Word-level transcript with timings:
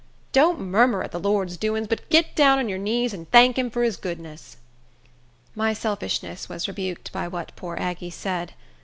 Don't 0.31 0.59
murmur 0.59 1.03
at 1.03 1.11
de 1.11 1.19
Lord's 1.19 1.57
doings 1.57 1.85
but 1.87 2.09
git 2.09 2.33
down 2.33 2.57
on 2.57 2.67
your 2.67 2.79
knees 2.79 3.13
and 3.13 3.31
tank 3.31 3.55
him 3.59 3.69
for 3.69 3.83
his 3.83 3.97
goodness." 3.97 4.57
My 5.53 5.73
selfishness 5.73 6.49
was 6.49 6.67
rebuked 6.67 7.11
by 7.11 7.27
what 7.27 7.55
poor 7.55 7.77
Aggie 7.79 8.09
said. 8.09 8.53